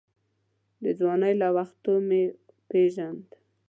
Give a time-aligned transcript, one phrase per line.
[0.83, 2.21] د ځوانۍ له وختو مې
[2.69, 3.25] پېژاند.